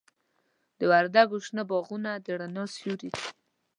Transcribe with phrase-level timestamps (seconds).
[0.79, 3.11] د وردګو شنه باغونه د رڼا سیوري دي.